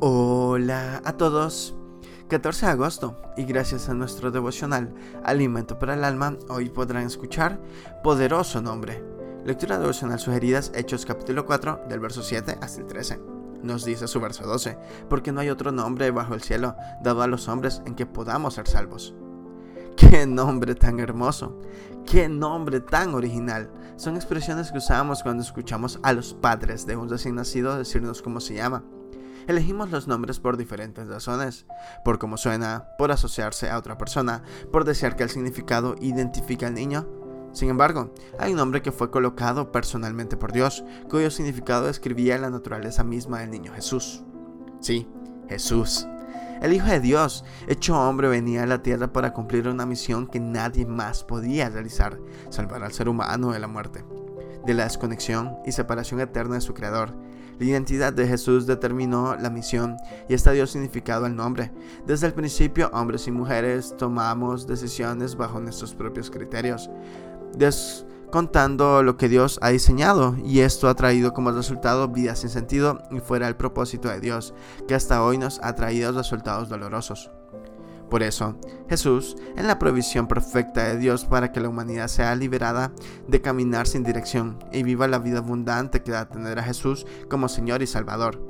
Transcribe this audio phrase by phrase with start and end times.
[0.00, 1.76] Hola a todos.
[2.28, 7.60] 14 de agosto y gracias a nuestro devocional Alimento para el Alma, hoy podrán escuchar
[8.02, 9.04] Poderoso Nombre.
[9.44, 13.20] Lectura devocional sugeridas Hechos capítulo 4 del verso 7 hasta el 13.
[13.62, 14.76] Nos dice su verso 12,
[15.08, 18.54] porque no hay otro nombre bajo el cielo dado a los hombres en que podamos
[18.54, 19.14] ser salvos.
[19.96, 21.60] ¡Qué nombre tan hermoso!
[22.04, 23.70] ¡Qué nombre tan original!
[23.94, 28.40] Son expresiones que usamos cuando escuchamos a los padres de un recién nacido decirnos cómo
[28.40, 28.82] se llama.
[29.46, 31.66] Elegimos los nombres por diferentes razones,
[32.04, 34.42] por cómo suena, por asociarse a otra persona,
[34.72, 37.06] por desear que el significado identifique al niño.
[37.52, 42.50] Sin embargo, hay un nombre que fue colocado personalmente por Dios, cuyo significado describía la
[42.50, 44.24] naturaleza misma del niño Jesús.
[44.80, 45.08] Sí,
[45.48, 46.08] Jesús.
[46.60, 50.40] El Hijo de Dios, hecho hombre, venía a la tierra para cumplir una misión que
[50.40, 54.04] nadie más podía realizar, salvar al ser humano de la muerte,
[54.64, 57.14] de la desconexión y separación eterna de su Creador.
[57.58, 59.96] La identidad de Jesús determinó la misión
[60.28, 61.72] y esta dio significado al nombre.
[62.06, 66.90] Desde el principio, hombres y mujeres tomamos decisiones bajo nuestros propios criterios,
[67.56, 72.98] descontando lo que Dios ha diseñado, y esto ha traído como resultado vidas sin sentido
[73.10, 74.54] y fuera el propósito de Dios,
[74.88, 77.30] que hasta hoy nos ha traído resultados dolorosos.
[78.14, 78.54] Por eso,
[78.88, 82.92] Jesús, en la provisión perfecta de Dios para que la humanidad sea liberada
[83.26, 87.48] de caminar sin dirección y viva la vida abundante que da tener a Jesús como
[87.48, 88.40] Señor y Salvador.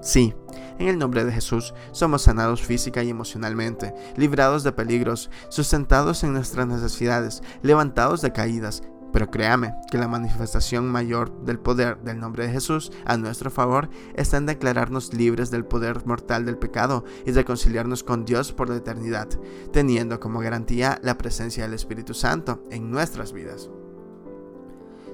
[0.00, 0.34] Sí,
[0.78, 6.32] en el nombre de Jesús somos sanados física y emocionalmente, librados de peligros, sustentados en
[6.32, 12.48] nuestras necesidades, levantados de caídas, pero créame que la manifestación mayor del poder del nombre
[12.48, 17.30] de Jesús a nuestro favor está en declararnos libres del poder mortal del pecado y
[17.30, 19.28] reconciliarnos con Dios por la eternidad,
[19.70, 23.70] teniendo como garantía la presencia del Espíritu Santo en nuestras vidas.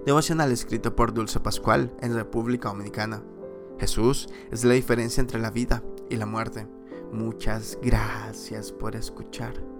[0.06, 3.22] Devocional escrito por Dulce Pascual en República Dominicana.
[3.78, 6.66] Jesús es la diferencia entre la vida y la muerte.
[7.12, 9.79] Muchas gracias por escuchar.